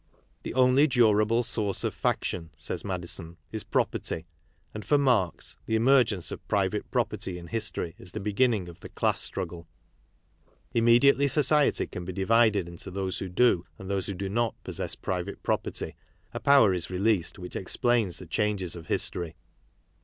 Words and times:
The 0.41 0.55
only 0.55 0.87
durable 0.87 1.43
source 1.43 1.83
of 1.83 1.93
faction," 1.93 2.49
said 2.57 2.83
Madison," 2.83 3.37
is 3.51 3.63
property," 3.63 4.25
and, 4.73 4.83
for 4.83 4.97
Marx, 4.97 5.57
the 5.67 5.75
emergence 5.75 6.31
of 6.31 6.47
private 6.47 6.89
property 6.89 7.37
in 7.37 7.45
history 7.45 7.93
is 7.99 8.11
the 8.11 8.19
beginning 8.19 8.67
of 8.67 8.79
the 8.79 8.89
class 8.89 9.21
struggle. 9.21 9.67
Immediately 10.73 11.27
society 11.27 11.85
can 11.85 12.03
be 12.03 12.13
divided 12.13 12.67
into 12.67 12.89
those 12.89 13.19
who 13.19 13.29
do, 13.29 13.63
and 13.77 13.91
those 13.91 14.07
who 14.07 14.15
do 14.15 14.27
not, 14.27 14.55
possess 14.63 14.95
private 14.95 15.43
property, 15.43 15.95
a 16.33 16.39
power 16.39 16.73
is 16.73 16.89
released 16.89 17.37
|which 17.37 17.55
explains 17.55 18.17
the 18.17 18.25
changes 18.25 18.75
of 18.75 18.87
history. 18.87 19.35